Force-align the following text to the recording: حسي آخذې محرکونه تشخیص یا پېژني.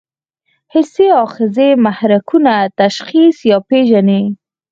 حسي 0.73 1.07
آخذې 1.25 1.69
محرکونه 1.85 2.53
تشخیص 2.81 3.37
یا 3.51 3.57
پېژني. 3.69 4.23